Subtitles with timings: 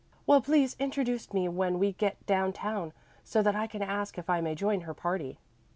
[0.25, 2.91] "Well please introduce me when we get down town,
[3.23, 5.37] so that I can ask if I may join her party."